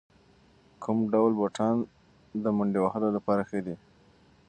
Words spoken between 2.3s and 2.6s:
د